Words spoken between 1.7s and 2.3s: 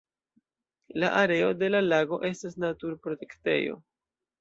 la lago